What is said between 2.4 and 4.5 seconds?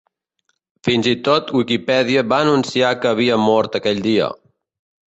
anunciar que havia mort aquell dia.